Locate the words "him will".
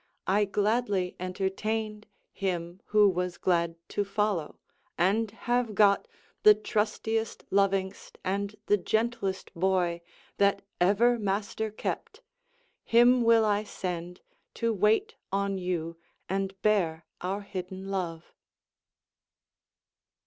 12.83-13.45